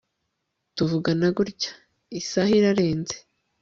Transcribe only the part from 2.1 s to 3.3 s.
isaha irarenze